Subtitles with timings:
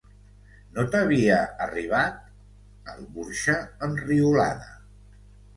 [0.77, 2.17] No t'havia arribat?
[2.95, 3.59] —el burxa
[3.89, 4.73] enriolada—.